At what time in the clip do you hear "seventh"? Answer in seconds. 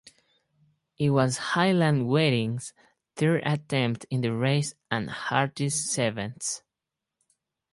5.91-6.63